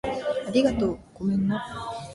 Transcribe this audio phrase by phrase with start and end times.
[0.47, 0.99] ありがとう。
[1.13, 1.63] ごめんな